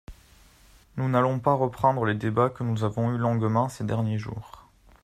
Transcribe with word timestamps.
Nous 0.97 1.07
n’allons 1.09 1.37
pas 1.39 1.53
reprendre 1.53 2.05
les 2.05 2.15
débats 2.15 2.49
que 2.49 2.63
nous 2.63 2.83
avons 2.83 3.11
eus 3.13 3.19
longuement 3.19 3.69
ces 3.69 3.83
derniers 3.83 4.17
jours. 4.17 4.67